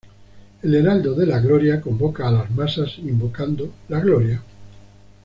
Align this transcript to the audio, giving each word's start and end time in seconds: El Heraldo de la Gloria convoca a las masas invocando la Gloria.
El 0.63 0.73
Heraldo 0.73 1.13
de 1.13 1.27
la 1.27 1.39
Gloria 1.39 1.79
convoca 1.79 2.27
a 2.27 2.31
las 2.31 2.49
masas 2.49 2.97
invocando 2.97 3.71
la 3.87 3.99
Gloria. 3.99 4.41